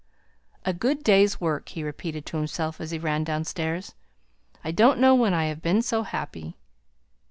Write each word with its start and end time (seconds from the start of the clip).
"A 0.65 0.73
good 0.73 1.03
day's 1.03 1.39
work!" 1.39 1.69
he 1.69 1.83
repeated 1.83 2.25
to 2.25 2.37
himself 2.37 2.81
as 2.81 2.89
he 2.89 2.97
ran 2.97 3.23
downstairs. 3.23 3.93
"I 4.63 4.71
don't 4.71 4.97
know 4.99 5.13
when 5.13 5.35
I 5.35 5.45
have 5.45 5.61
been 5.61 5.83
so 5.83 6.01
happy!" 6.01 6.57